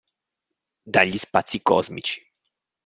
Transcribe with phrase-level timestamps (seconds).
[0.93, 2.27] Dagli spazi cosmici.